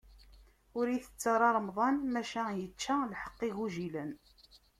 [0.77, 4.11] Ur itett ara remḍan, maca yečča lḥeqq igujilen.